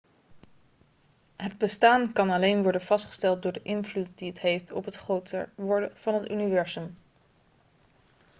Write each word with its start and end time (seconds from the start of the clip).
het 1.35 1.57
bestaan 1.57 2.13
kan 2.13 2.29
alleen 2.29 2.63
worden 2.63 2.81
vastgesteld 2.81 3.41
door 3.43 3.51
de 3.51 3.61
invloed 3.61 4.07
die 4.17 4.29
het 4.29 4.39
heeft 4.39 4.71
op 4.71 4.85
het 4.85 4.95
groter 4.95 5.49
worden 5.55 5.91
van 5.97 6.13
het 6.13 6.29
universum 6.31 6.95